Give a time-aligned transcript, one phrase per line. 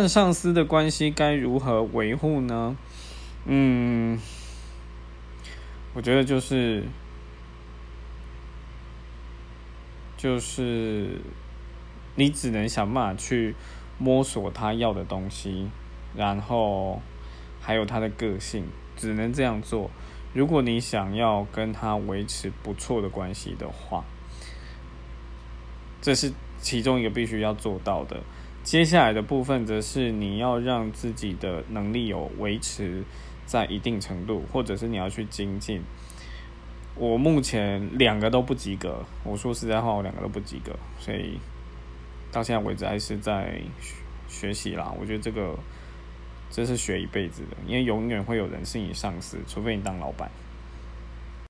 [0.00, 2.76] 和上司的关系该如何维护呢？
[3.44, 4.18] 嗯，
[5.92, 6.84] 我觉得就是
[10.16, 11.20] 就是
[12.14, 13.54] 你只能想办法去
[13.98, 15.68] 摸索他要的东西，
[16.14, 17.02] 然后
[17.60, 18.64] 还有他的个性，
[18.96, 19.90] 只能这样做。
[20.32, 24.04] 如果你想要跟他维持不错的关系的话，
[26.00, 28.22] 这是其中一个必须要做到的。
[28.62, 33.02] 接下来的部分则是你要让自己的能力有维持
[33.44, 35.82] 在一定程度，或者是你要去精进。
[36.94, 41.38] 我目前两个都不及格，我说实在话，我两个都不及格，所以
[42.30, 43.60] 到现在为止还是在
[44.28, 44.94] 学习啦。
[45.00, 45.58] 我觉得这个
[46.50, 50.30] 这是学一辈子的，因为永远会有人是你上司，除非你当老板。